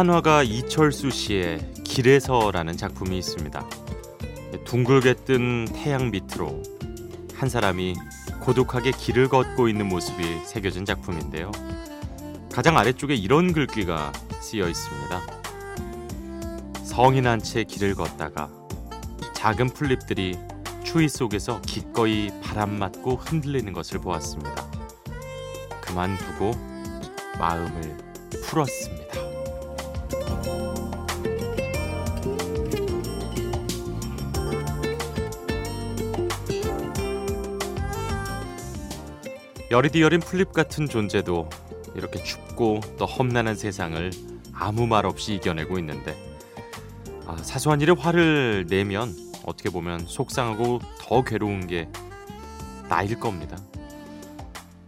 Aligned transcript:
한화가 0.00 0.44
이철수 0.44 1.10
씨의 1.10 1.74
길에서라는 1.84 2.78
작품이 2.78 3.18
있습니다. 3.18 3.68
둥글게 4.64 5.12
뜬 5.26 5.66
태양 5.74 6.10
밑으로 6.10 6.62
한 7.34 7.50
사람이 7.50 7.96
고독하게 8.40 8.92
길을 8.92 9.28
걷고 9.28 9.68
있는 9.68 9.86
모습이 9.90 10.24
새겨진 10.46 10.86
작품인데요. 10.86 11.52
가장 12.50 12.78
아래쪽에 12.78 13.14
이런 13.14 13.52
글귀가 13.52 14.10
쓰여 14.40 14.70
있습니다. 14.70 15.20
난채 17.22 17.64
길을 17.64 17.94
걷다가 17.94 18.48
작은 19.34 19.68
풀잎들이 19.68 20.38
추위 20.82 21.10
속에서 21.10 21.60
기꺼이 21.60 22.30
바람 22.42 22.78
맞고 22.78 23.16
흔들리는 23.16 23.70
것을 23.74 23.98
보았습니다. 23.98 24.66
그만두고 25.82 26.52
마음을 27.38 27.98
풀었습니다. 28.46 28.99
여리디 39.70 40.02
여린 40.02 40.20
풀잎 40.20 40.52
같은 40.52 40.88
존재도 40.88 41.48
이렇게 41.94 42.22
춥고 42.22 42.80
또 42.98 43.06
험난한 43.06 43.54
세상을 43.54 44.10
아무 44.52 44.86
말 44.86 45.06
없이 45.06 45.34
이겨내고 45.34 45.78
있는데 45.78 46.16
아, 47.26 47.36
사소한 47.36 47.80
일에 47.80 47.92
화를 47.92 48.66
내면 48.68 49.14
어떻게 49.46 49.70
보면 49.70 50.06
속상하고 50.06 50.80
더 51.00 51.22
괴로운 51.22 51.66
게 51.66 51.88
나일 52.88 53.18
겁니다. 53.20 53.56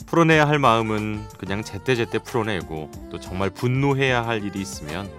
풀어내야 0.06 0.46
할 0.46 0.58
마음은 0.58 1.26
그냥 1.38 1.62
제때제때 1.62 2.18
풀어내고 2.18 2.90
또 3.10 3.20
정말 3.20 3.50
분노해야 3.50 4.26
할 4.26 4.42
일이 4.44 4.60
있으면 4.60 5.10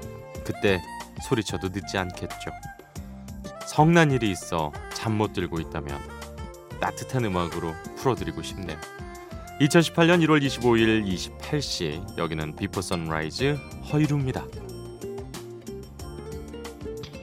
그때 0.43 0.81
소리쳐도 1.23 1.69
늦지 1.69 1.97
않겠죠. 1.97 2.51
성난 3.65 4.11
일이 4.11 4.29
있어 4.29 4.71
잠 4.93 5.13
못 5.13 5.33
들고 5.33 5.59
있다면 5.59 5.99
따뜻한 6.79 7.23
음악으로 7.25 7.73
풀어드리고 7.95 8.43
싶네요. 8.43 8.77
2018년 9.60 10.24
1월 10.24 10.40
25일 10.46 11.04
28시 11.04 12.18
여기는 12.18 12.56
비포 12.56 12.80
선라이즈 12.80 13.56
허이루입니다. 13.92 14.46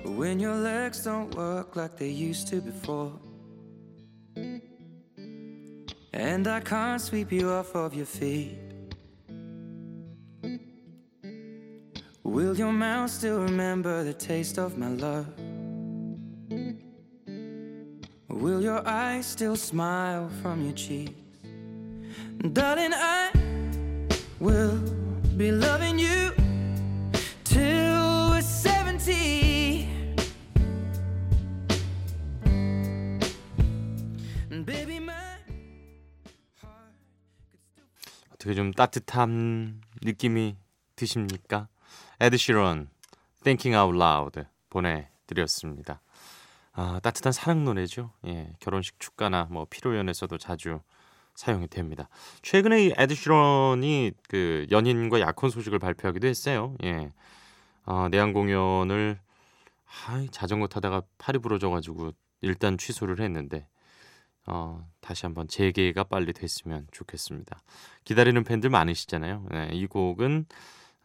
When 0.05 0.39
your 0.39 0.57
legs 0.61 1.03
don't 1.03 1.35
work 1.35 1.75
like 1.75 1.97
they 1.97 2.11
used 2.11 2.47
to 2.49 2.61
before 2.61 3.11
And 6.13 6.47
I 6.49 6.61
can't 6.61 7.01
sweep 7.01 7.33
you 7.33 7.49
off 7.51 7.75
of 7.75 7.93
your 7.93 8.05
feet 8.07 8.65
Will 12.23 12.55
your 12.57 12.73
mouth 12.73 13.11
still 13.11 13.39
remember 13.39 14.03
the 14.03 14.13
taste 14.13 14.57
of 14.57 14.77
my 14.77 14.89
love? 14.89 15.27
Will 18.27 18.61
your 18.61 18.85
eyes 18.85 19.25
still 19.25 19.55
smile 19.55 20.29
from 20.41 20.63
your 20.63 20.73
cheeks? 20.73 21.13
Darling, 22.52 22.92
I 22.94 23.30
will 24.40 24.78
be 25.36 25.50
loving 25.50 25.98
you 25.98 26.32
till 27.44 28.30
we're 28.30 28.40
70. 28.40 29.88
And 34.50 34.64
baby, 34.64 34.96
my 34.96 35.14
heart. 36.62 36.94
어떻게 38.32 38.54
좀 38.54 38.72
따뜻한 38.72 39.82
느낌이 40.02 40.56
드십니까? 40.96 41.68
에드 42.20 42.36
시런 42.36 42.88
Thinking 43.44 43.76
Out 43.76 43.96
Loud 43.96 44.42
보내드렸습니다. 44.70 46.00
아, 46.72 47.00
따뜻한 47.02 47.32
사랑 47.32 47.64
노래죠. 47.64 48.12
예, 48.26 48.54
결혼식 48.60 48.98
축가나 49.00 49.48
뭐 49.50 49.66
피로연에서도 49.68 50.38
자주 50.38 50.80
사용이 51.34 51.68
됩니다. 51.68 52.08
최근에 52.42 52.84
이 52.86 52.92
에드 52.96 53.14
시런이 53.14 54.12
그 54.28 54.66
연인과 54.70 55.20
약혼 55.20 55.50
소식을 55.50 55.78
발표하기도 55.78 56.26
했어요. 56.26 56.74
예. 56.84 57.12
아, 57.84 58.08
내한 58.10 58.32
공연을 58.32 59.18
아, 60.06 60.26
자전거 60.30 60.66
타다가 60.66 61.02
팔이 61.18 61.38
부러져가지고 61.38 62.12
일단 62.42 62.78
취소를 62.78 63.20
했는데 63.20 63.66
어, 64.46 64.86
다시 65.00 65.26
한번 65.26 65.48
재개가 65.48 66.04
빨리 66.04 66.32
됐으면 66.32 66.86
좋겠습니다. 66.92 67.62
기다리는 68.04 68.42
팬들 68.44 68.70
많으시잖아요. 68.70 69.46
네, 69.50 69.70
이 69.72 69.86
곡은 69.86 70.46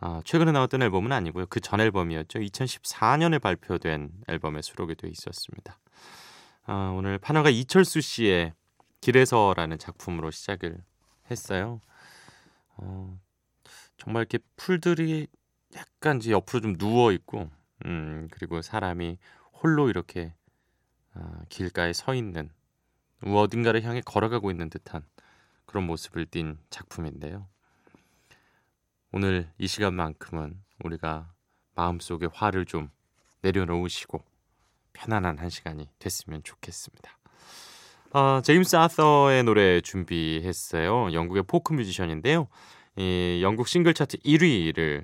어, 0.01 0.19
최근에 0.25 0.51
나왔던 0.51 0.81
앨범은 0.83 1.11
아니고요. 1.11 1.45
그 1.47 1.59
전 1.59 1.79
앨범이었죠. 1.79 2.39
2014년에 2.39 3.41
발표된 3.41 4.11
앨범에 4.27 4.61
수록이 4.61 4.95
돼 4.95 5.07
있었습니다. 5.09 5.79
어, 6.67 6.93
오늘 6.97 7.17
판화가 7.17 7.49
이철수 7.49 8.01
씨의 8.01 8.53
길에서라는 9.05 9.77
작품으로 9.77 10.31
시작을 10.31 10.83
했어요. 11.29 11.79
어, 12.77 13.19
정말 13.97 14.21
이렇게 14.21 14.39
풀들이 14.55 15.27
약간 15.75 16.17
이제 16.17 16.31
옆으로 16.31 16.61
좀 16.61 16.77
누워 16.77 17.11
있고, 17.11 17.51
음, 17.85 18.27
그리고 18.31 18.63
사람이 18.63 19.19
홀로 19.61 19.89
이렇게 19.89 20.33
어, 21.13 21.43
길가에 21.49 21.93
서 21.93 22.15
있는 22.15 22.49
어딘가를 23.23 23.83
향해 23.83 24.01
걸어가고 24.01 24.49
있는 24.49 24.71
듯한 24.71 25.05
그런 25.67 25.85
모습을 25.85 26.25
띈 26.25 26.57
작품인데요. 26.71 27.47
오늘 29.11 29.51
이 29.59 29.67
시간만큼은 29.67 30.63
우리가 30.83 31.31
마음속에 31.75 32.27
화를 32.33 32.65
좀 32.65 32.89
내려놓으시고 33.41 34.23
편안한 34.93 35.37
한 35.37 35.51
시간이 35.51 35.91
됐으면 35.99 36.41
좋겠습니다. 36.43 37.14
어, 38.15 38.39
제임스 38.39 38.77
아서의 38.77 39.43
노래 39.43 39.81
준비했어요. 39.81 41.11
영국의 41.11 41.43
포크 41.43 41.73
뮤지션인데요. 41.73 42.47
이 42.95 43.41
영국 43.43 43.67
싱글 43.67 43.93
차트 43.93 44.19
1위를 44.19 45.03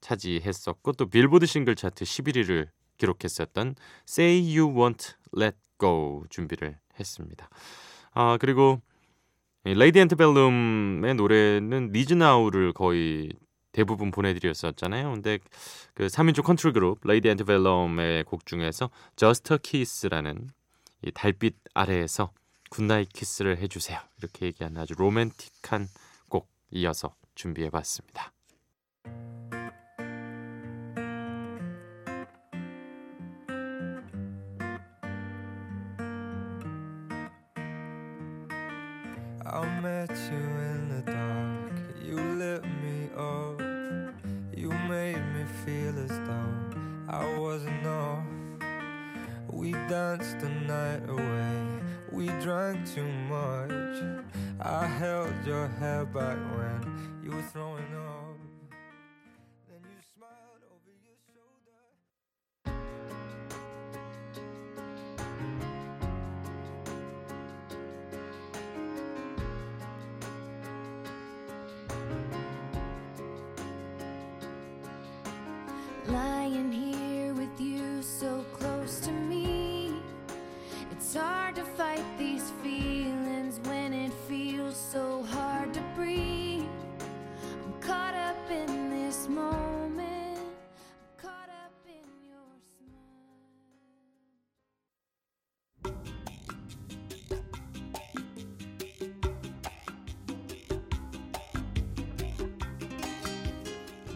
차지했었고 0.00 0.92
또 0.92 1.06
빌보드 1.06 1.44
싱글 1.44 1.74
차트 1.74 2.04
11위를 2.04 2.68
기록했었던 2.98 3.74
Say 4.08 4.56
You 4.56 4.72
Won't 4.76 5.14
Let 5.36 5.56
Go 5.80 6.22
준비를 6.30 6.78
했습니다. 7.00 7.48
아 8.12 8.38
그리고 8.40 8.80
Lady 9.64 9.98
Antebellum의 9.98 11.16
노래는 11.16 11.90
Need 11.92 12.15
You 12.15 12.33
Now를 12.33 12.74
거의 12.74 13.30
대부분 13.72 14.12
보내드렸었잖아요. 14.12 15.10
근데 15.14 15.40
그 15.94 16.06
3인조 16.06 16.44
컨트리 16.44 16.72
그룹 16.72 17.00
Lady 17.02 17.28
Antebellum의 17.28 18.22
곡 18.22 18.46
중에서 18.46 18.88
Just 19.16 19.52
a 19.52 19.58
Kiss라는 19.60 20.50
이 21.04 21.10
달빛 21.10 21.56
아래에서 21.74 22.30
굿나잇 22.72 23.12
키스를 23.12 23.58
해주세요. 23.58 24.00
이렇게 24.16 24.46
얘기하는 24.46 24.80
아주 24.80 24.94
로맨틱한 24.94 25.88
곡 26.30 26.48
이어서 26.70 27.14
준비해봤습니다. 27.34 28.31
Much. 53.32 54.26
I 54.60 54.86
held 54.86 55.32
your 55.46 55.66
hair 55.80 56.04
back 56.04 56.36
when 56.54 57.20
you 57.24 57.30
were 57.30 57.42
throwing 57.52 57.92
up. 57.96 58.51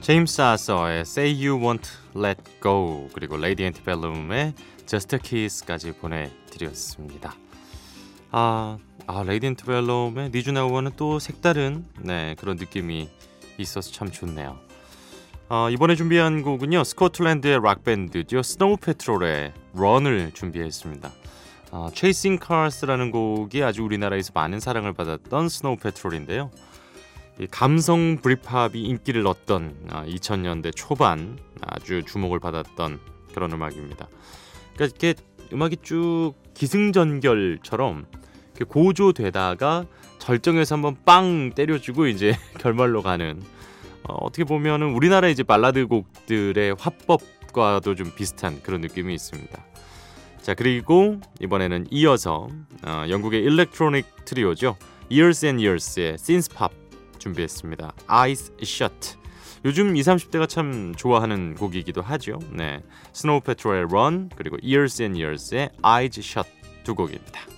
제임스 0.06 0.40
아서의 0.40 1.00
Say 1.00 1.48
You 1.48 1.60
Won't 1.60 1.88
Let 2.16 2.40
Go 2.62 3.08
그리고 3.12 3.36
Lady 3.36 3.64
Antebellum의 3.64 4.54
Just 4.86 5.16
a 5.16 5.20
Kiss까지 5.20 5.94
보내드렸습니다. 5.94 7.34
아, 8.30 8.78
아 9.08 9.22
레이디 9.24 9.48
앤티벨룸의 9.48 10.30
니주나우어는 10.32 10.92
또 10.96 11.18
색다른 11.18 11.84
네 11.98 12.36
그런 12.38 12.56
느낌이 12.56 13.08
있어서 13.58 13.90
참 13.90 14.12
좋네요. 14.12 14.56
어, 15.48 15.70
이번에 15.70 15.96
준비한 15.96 16.42
곡은요 16.42 16.84
스코틀랜드의 16.84 17.58
락 17.60 17.82
밴드죠 17.82 18.44
Snow 18.44 18.76
Patrol의 18.76 19.54
Run을 19.74 20.30
준비했습니다. 20.34 21.10
어, 21.72 21.88
Chasing 21.92 22.40
Cars라는 22.46 23.10
곡이 23.10 23.64
아주 23.64 23.82
우리나라에서 23.82 24.30
많은 24.36 24.60
사랑을 24.60 24.92
받았던 24.92 25.48
Snow 25.48 25.78
Patrol인데요. 25.78 26.52
이 27.38 27.46
감성 27.50 28.16
브리팝이 28.22 28.80
인기를 28.80 29.26
얻던 29.26 29.88
2000년대 29.88 30.68
아, 30.68 30.70
초반 30.74 31.38
아주 31.60 32.02
주목을 32.02 32.40
받았던 32.40 32.98
그런 33.34 33.52
음악입니다. 33.52 34.08
그러니까 34.74 34.84
이렇게 34.84 35.14
음악이 35.52 35.78
쭉 35.82 36.32
기승전결처럼 36.54 38.06
고조되다가 38.68 39.84
절정에서 40.18 40.76
한번 40.76 40.96
빵 41.04 41.52
때려주고 41.54 42.06
이제 42.06 42.34
결말로 42.58 43.02
가는 43.02 43.42
어, 44.04 44.30
떻게 44.30 44.44
보면은 44.44 44.94
우리나라 44.94 45.28
이제 45.28 45.42
발라드 45.42 45.86
곡들의 45.88 46.76
화법과도 46.78 47.94
좀 47.96 48.14
비슷한 48.14 48.62
그런 48.62 48.80
느낌이 48.80 49.12
있습니다. 49.12 49.64
자 50.40 50.54
그리고 50.54 51.20
이번에는 51.40 51.88
이어서 51.90 52.48
어, 52.82 53.04
영국의 53.10 53.42
electronic 53.42 54.24
트리오죠. 54.24 54.76
Years 55.10 55.44
and 55.44 55.62
Years의 55.62 56.16
synth-pop 56.18 56.85
준비했습니다. 57.26 57.93
Eyes 58.08 58.52
Shut. 58.62 59.17
요즘 59.64 59.96
20, 59.96 60.31
30대가 60.31 60.49
참 60.49 60.94
좋아하는 60.96 61.55
곡이기도 61.55 62.02
하죠. 62.02 62.38
네. 62.52 62.82
Snow 63.12 63.40
Patrol의 63.40 63.86
Run 63.90 64.31
그리고 64.37 64.56
Years 64.62 65.02
and 65.02 65.20
Years의 65.20 65.70
Eyes 65.84 66.20
Shut 66.20 66.49
두 66.84 66.94
곡입니다. 66.94 67.55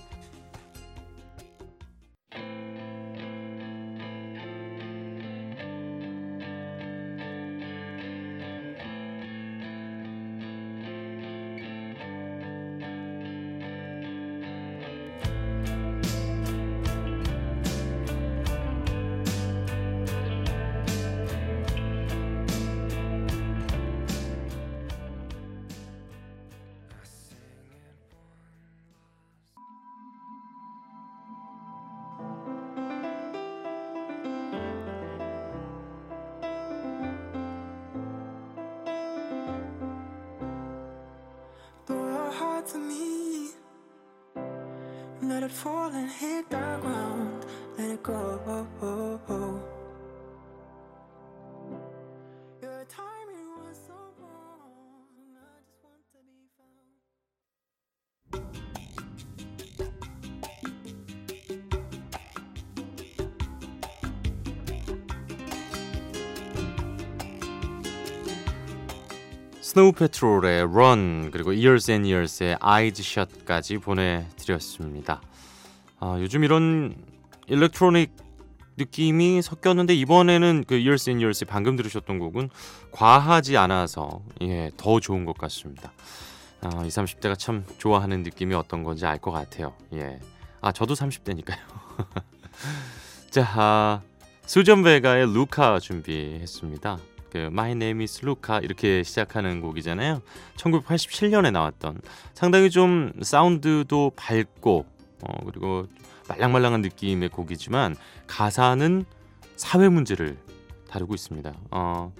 Let 45.23 45.43
it 45.43 45.51
fall 45.51 45.89
and 45.89 46.09
hit 46.09 46.49
the 46.51 46.77
ground. 46.81 47.45
Let 47.77 47.89
it 47.91 48.03
go. 48.03 49.78
스노우 69.69 69.91
페트롤의 69.91 70.61
Run 70.63 71.29
그리고 71.29 71.51
Years 71.51 71.91
and 71.91 72.11
Years의 72.11 72.57
Eyes 72.59 73.03
Shut까지 73.03 73.77
보내드렸습니다. 73.77 75.21
아, 75.99 76.17
요즘 76.19 76.43
이런 76.43 76.95
일렉트로닉 77.45 78.11
느낌이 78.77 79.43
섞였는데 79.43 79.93
이번에는 79.93 80.63
그 80.67 80.73
Years 80.73 81.11
and 81.11 81.23
Years의 81.23 81.47
방금 81.47 81.75
들으셨던 81.75 82.17
곡은 82.17 82.49
과하지 82.91 83.57
않아서 83.57 84.23
예, 84.41 84.71
더 84.75 84.99
좋은 84.99 85.23
것 85.23 85.37
같습니다. 85.37 85.93
아, 86.61 86.83
20, 86.83 87.03
30대가 87.03 87.37
참 87.37 87.63
좋아하는 87.77 88.23
느낌이 88.23 88.55
어떤 88.55 88.83
건지 88.83 89.05
알 89.05 89.19
것 89.19 89.29
같아요. 89.29 89.75
예. 89.93 90.19
아, 90.61 90.71
저도 90.71 90.95
30대니까요. 90.95 91.59
자, 93.29 93.47
아, 93.55 94.01
수전 94.47 94.81
베가의 94.81 95.31
루카 95.31 95.77
준비했습니다. 95.77 96.97
그 97.31 97.37
My 97.51 97.71
Name 97.71 98.03
Is 98.03 98.21
Luca 98.23 98.59
이렇게 98.63 99.03
시작하는 99.03 99.61
곡이잖아요. 99.61 100.21
1987년에 100.57 101.51
나왔던 101.51 102.01
상당히 102.33 102.69
좀 102.69 103.11
사운드도 103.21 104.13
밝고 104.15 104.85
어, 105.21 105.45
그리고 105.45 105.87
말랑말랑한 106.27 106.81
느낌의 106.81 107.29
곡이지만 107.29 107.95
가사는 108.27 109.05
사회 109.55 109.89
문제를 109.89 110.37
다루고 110.89 111.15
있습니다. 111.15 111.53
어, 111.71 112.13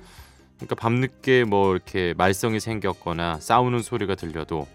그러니까 0.58 0.76
밤늦게 0.76 1.46
뭐 1.46 1.74
이렇게 1.74 2.14
말썽이 2.18 2.60
생겼거나 2.60 3.40
싸우는 3.40 3.82
소리가 3.82 4.16
들려도 4.16 4.68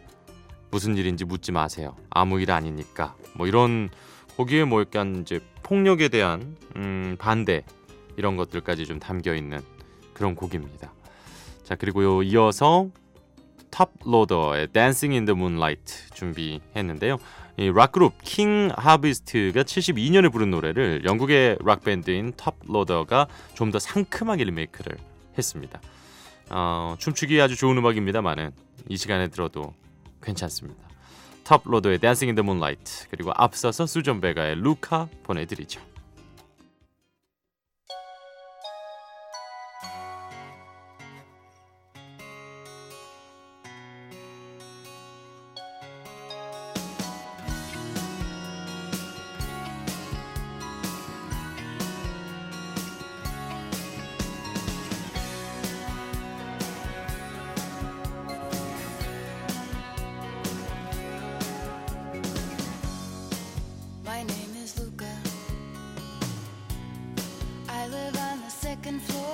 무슨 0.71 0.97
일인지 0.97 1.25
묻지 1.25 1.53
마세요. 1.53 1.95
아무 2.11 2.41
일 2.41 2.51
아니니까. 2.51 3.15
뭐 3.35 3.47
이런 3.47 3.91
거기에 4.37 4.65
뭐 4.65 4.81
약간 4.81 5.21
이제 5.21 5.41
폭력에 5.63 6.09
대한 6.09 6.57
음, 6.77 7.17
반대 7.19 7.65
이런 8.17 8.37
것들까지 8.37 8.87
좀 8.87 8.99
담겨 8.99 9.35
있는 9.35 9.61
그런 10.15 10.35
곡입니다. 10.35 10.93
자 11.65 11.75
그리고 11.75 12.23
이어서 12.23 12.89
Toploader의 13.71 14.69
Dancing 14.69 15.15
in 15.15 15.25
the 15.25 15.37
Moonlight 15.39 16.15
준비했는데요. 16.15 17.19
이 17.57 17.71
락그룹 17.71 18.15
King 18.23 18.71
Harvest가 18.77 19.63
72년에 19.63 20.33
부른 20.33 20.51
노래를 20.51 21.05
영국의 21.05 21.59
락 21.65 21.85
밴드인 21.85 22.33
Toploader가 22.37 23.27
좀 23.55 23.71
더 23.71 23.79
상큼하게 23.79 24.45
리메이크를 24.45 24.97
했습니다. 25.37 25.81
어, 26.51 26.95
춤추기 26.99 27.41
아주 27.41 27.57
좋은 27.57 27.77
음악입니다만은 27.79 28.53
이 28.89 28.97
시간에 28.97 29.29
들어도 29.29 29.73
괜찮습니다. 30.23 30.83
Toploader의 31.45 31.99
Dancing 31.99 32.29
in 32.31 32.35
the 32.37 32.45
Moonlight 32.45 33.09
그리고 33.11 33.33
앞서서 33.35 33.87
수전 33.87 34.21
베가의 34.21 34.57
Luka 34.57 35.09
보내드리죠. 35.25 35.81
floor. 69.01 69.34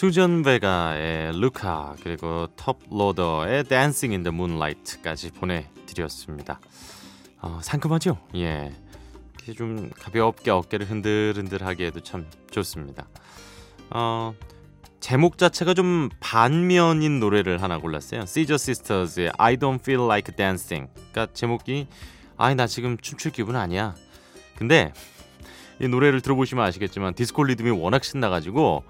수전 0.00 0.42
베가의 0.42 1.38
Luka 1.38 1.96
그리고 2.02 2.46
Toploader의 2.56 3.64
Dancing 3.64 4.12
in 4.12 4.22
the 4.22 4.32
Moonlight까지 4.32 5.32
보내드렸습니다. 5.32 6.58
어, 7.42 7.60
상큼하죠? 7.62 8.16
예. 8.36 8.72
좀 9.54 9.90
가볍게 9.90 10.50
어깨를 10.50 10.88
흔들흔들하기에도 10.88 12.00
참 12.00 12.26
좋습니다. 12.50 13.08
어, 13.90 14.32
제목 15.00 15.36
자체가 15.36 15.74
좀 15.74 16.08
반전인 16.18 17.20
노래를 17.20 17.60
하나 17.60 17.76
골랐어요. 17.76 18.24
시저 18.24 18.56
시스터즈의 18.56 19.32
I 19.36 19.58
Don't 19.58 19.80
Feel 19.80 20.06
Like 20.06 20.34
Dancing. 20.34 20.90
그러니까 20.94 21.26
제목이 21.34 21.88
아니 22.38 22.54
나 22.54 22.66
지금 22.66 22.96
춤출 22.96 23.32
기분 23.32 23.54
아니야. 23.54 23.94
근데 24.56 24.94
이 25.78 25.88
노래를 25.88 26.22
들어보시면 26.22 26.64
아시겠지만 26.64 27.12
디스코 27.12 27.44
리듬이 27.44 27.68
워낙 27.68 28.02
신나가지고 28.02 28.82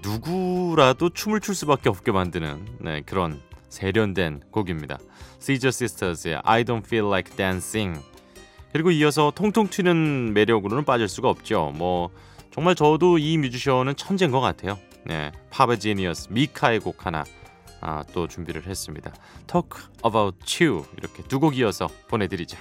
누구라도 0.00 1.10
춤을 1.10 1.40
출 1.40 1.54
수밖에 1.54 1.88
없게 1.88 2.12
만드는 2.12 2.78
네, 2.80 3.02
그런 3.02 3.40
세련된 3.68 4.42
곡입니다. 4.50 4.98
시저 5.38 5.70
시스터즈의 5.70 6.40
I 6.44 6.64
Don't 6.64 6.84
Feel 6.84 7.06
Like 7.08 7.36
Dancing 7.36 8.00
그리고 8.72 8.90
이어서 8.90 9.32
통통 9.34 9.68
튀는 9.68 10.32
매력으로는 10.34 10.84
빠질 10.84 11.08
수가 11.08 11.28
없죠. 11.28 11.72
뭐 11.74 12.10
정말 12.52 12.74
저도 12.74 13.18
이 13.18 13.36
뮤지션은 13.38 13.96
천재인 13.96 14.30
것 14.30 14.40
같아요. 14.40 14.78
네, 15.04 15.32
팝의 15.50 15.78
genius 15.78 16.28
미카의 16.30 16.80
곡 16.80 17.04
하나 17.06 17.24
아, 17.80 18.04
또 18.14 18.28
준비를 18.28 18.66
했습니다. 18.66 19.12
Talk 19.46 19.82
About 20.06 20.64
You 20.64 20.84
이렇게 20.96 21.22
두 21.24 21.40
곡 21.40 21.56
이어서 21.58 21.88
보내드리죠. 22.08 22.56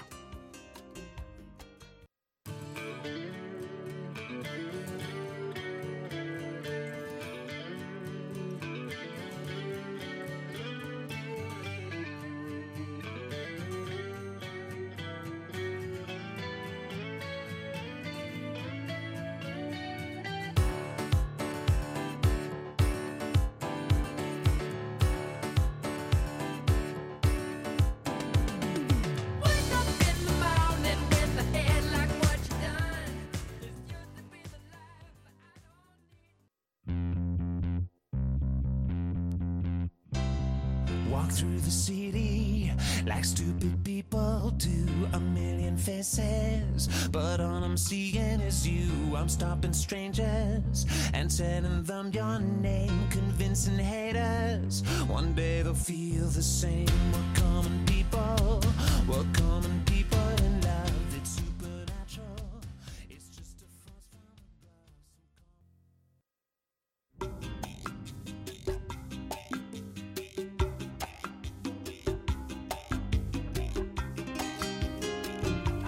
Through 41.42 41.60
the 41.60 41.72
city 41.72 42.72
like 43.08 43.26
stupid 43.26 43.84
people 43.84 44.54
do. 44.58 44.86
A 45.14 45.20
million 45.20 45.76
faces, 45.76 46.88
but 47.12 47.42
all 47.42 47.64
I'm 47.64 47.78
seeing 47.78 48.40
is 48.42 48.68
you. 48.68 49.16
I'm 49.16 49.28
stopping 49.28 49.74
strangers 49.74 50.86
and 51.16 51.36
telling 51.36 51.82
them 51.82 52.12
your 52.14 52.40
name, 52.40 53.08
convincing 53.10 53.80
haters. 53.80 54.84
One 55.08 55.34
day 55.34 55.64
they'll 55.64 55.74
feel 55.74 56.28
the 56.28 56.44
same. 56.44 56.86
We're 57.12 57.42
common 57.42 57.86
people, 57.88 58.62
we're 59.08 59.26
common 59.34 59.81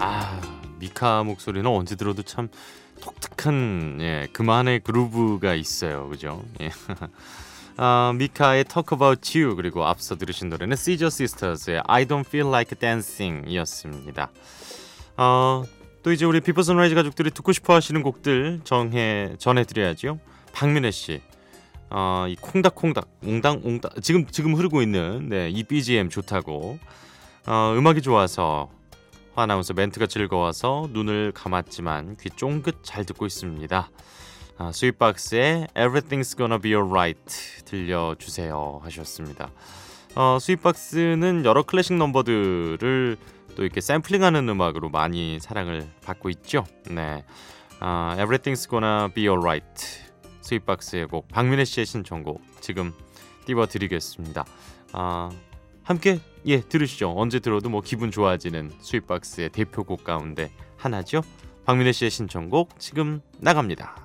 아 0.04 0.38
미카 0.80 1.22
목소리는 1.22 1.66
언제 1.66 1.96
들어도 1.96 2.22
참 2.22 2.50
독특한 3.00 3.96
예, 4.02 4.28
그만의 4.34 4.80
groove가 4.80 5.54
있어요, 5.54 6.10
그죠? 6.10 6.44
예. 6.60 6.70
아, 7.78 8.12
미카의 8.14 8.64
Talk 8.64 8.94
About 8.94 9.38
You 9.38 9.56
그리고 9.56 9.86
앞서 9.86 10.16
들으신 10.16 10.50
노래는 10.50 10.76
Scissor 10.76 11.06
Sisters의 11.06 11.82
I 11.86 12.04
Don't 12.04 12.26
Feel 12.26 12.48
Like 12.48 12.78
Dancing이었습니다. 12.78 14.30
어, 15.16 15.64
또 16.02 16.12
이제 16.12 16.26
우리 16.26 16.40
비포 16.40 16.60
선라이즈 16.60 16.94
가족들이 16.94 17.30
듣고 17.30 17.52
싶어 17.52 17.74
하시는 17.74 18.02
곡들 18.02 18.60
정해 18.64 19.34
전해드려야죠. 19.38 20.18
박민혜 20.52 20.90
씨, 20.90 21.22
어, 21.88 22.26
이 22.28 22.36
콩닥콩닥, 22.36 23.08
옹당옹당 23.24 23.90
지금 24.02 24.26
지금 24.26 24.54
흐르고 24.54 24.82
있는 24.82 25.30
네, 25.30 25.48
이 25.48 25.64
BGM 25.64 26.10
좋다고. 26.10 26.78
어, 27.46 27.74
음악이 27.76 28.02
좋아서 28.02 28.70
아나운서 29.36 29.74
멘트가 29.74 30.06
즐거워서 30.06 30.88
눈을 30.92 31.32
감았지만 31.32 32.16
귀 32.20 32.30
쫑긋 32.30 32.78
잘 32.82 33.04
듣고 33.04 33.26
있습니다. 33.26 33.90
아, 34.56 34.72
스윗박스의 34.72 35.68
Everything's 35.74 36.36
Gonna 36.36 36.58
Be 36.60 36.74
Alright 36.74 37.64
들려주세요 37.64 38.80
하셨습니다. 38.84 39.50
어, 40.14 40.38
스윗박스는 40.40 41.44
여러 41.44 41.64
클래식 41.64 41.96
넘버들을 41.96 43.16
또 43.56 43.62
이렇게 43.64 43.80
샘플링하는 43.80 44.48
음악으로 44.48 44.90
많이 44.90 45.40
사랑을 45.40 45.88
받고 46.04 46.30
있죠. 46.30 46.64
네, 46.88 47.24
아, 47.80 48.14
Everything's 48.18 48.70
Gonna 48.70 49.12
Be 49.12 49.26
Alright 49.28 50.04
스윗박스의 50.42 51.08
곡 51.08 51.26
박민혜 51.28 51.64
씨의 51.64 51.86
신청곡 51.86 52.40
지금 52.60 52.92
띄워드리겠습니다. 53.46 54.44
아, 54.92 55.30
함께 55.84 56.18
예 56.46 56.60
들으시죠. 56.60 57.14
언제 57.16 57.38
들어도 57.38 57.70
뭐 57.70 57.80
기분 57.80 58.10
좋아지는 58.10 58.72
스윗박스의 58.80 59.50
대표곡 59.50 60.02
가운데 60.02 60.50
하나죠. 60.76 61.22
박민혜 61.64 61.92
씨의 61.92 62.10
신청곡 62.10 62.78
지금 62.80 63.20
나갑니다. 63.38 64.04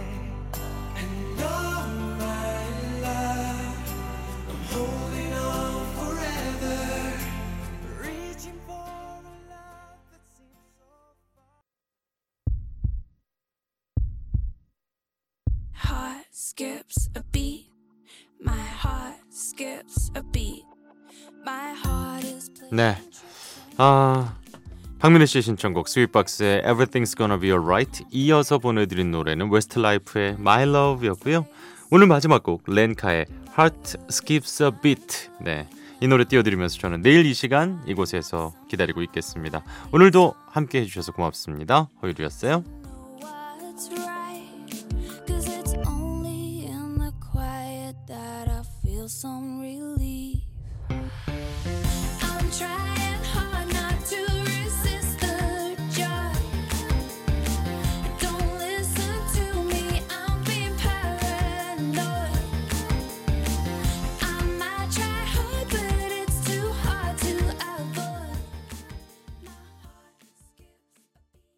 Skips 16.51 17.09
a 17.15 17.21
beat. 17.31 17.69
My 18.41 18.59
heart 18.59 19.21
skips 19.31 20.11
a 20.17 20.21
beat. 20.33 20.65
My 21.47 21.73
heart 21.73 22.27
is. 22.27 22.51
네, 22.71 22.97
아 23.77 24.35
박민혜 24.99 25.25
씨의 25.27 25.43
신청곡 25.43 25.87
스윗박스의 25.87 26.63
Everything's 26.63 27.15
Gonna 27.15 27.39
Be 27.39 27.51
Alright 27.51 28.03
이어서 28.11 28.57
보내드린 28.57 29.11
노래는 29.11 29.49
웨스트라이프의 29.49 30.35
My 30.39 30.63
Love였고요. 30.63 31.45
오늘 31.89 32.07
마지막 32.07 32.43
곡 32.43 32.63
렌카의 32.67 33.27
Heart 33.57 33.97
Skips 34.09 34.63
a 34.63 34.71
Beat. 34.83 35.29
네. 35.39 35.69
이 36.01 36.07
노래 36.07 36.25
띄워드리면서 36.25 36.79
저는 36.79 37.01
내일 37.01 37.25
이 37.27 37.33
시간 37.33 37.81
이곳에서 37.87 38.53
기다리고 38.67 39.03
있겠습니다. 39.03 39.63
오늘도 39.93 40.33
함께 40.47 40.81
해주셔서 40.81 41.13
고맙습니다. 41.13 41.87
허일후였어요. 42.01 42.80
some 49.21 49.50